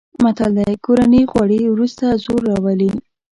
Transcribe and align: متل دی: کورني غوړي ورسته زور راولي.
متل 0.23 0.51
دی: 0.57 0.71
کورني 0.85 1.21
غوړي 1.31 1.61
ورسته 1.67 2.05
زور 2.23 2.41
راولي. 2.49 2.91